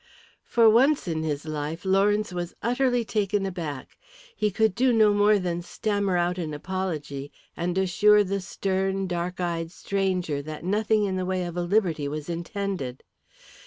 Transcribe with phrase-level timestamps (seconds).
[0.43, 3.99] For once in his life Lawrence was utterly taken aback.
[4.35, 9.39] He could do no more than stammer out an apology and assure the stern dark
[9.39, 13.03] eyed stranger that nothing in the way of a liberty was intended.